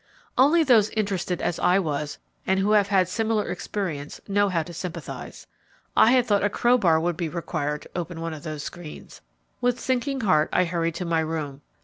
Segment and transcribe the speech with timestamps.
[0.35, 2.17] Only those interested as I was,
[2.47, 5.45] and who have had similar experience, know how to sympathize.
[5.95, 9.21] I had thought a crowbar would be required to open one of those screens!
[9.61, 11.61] With sinking heart I hurried to my room.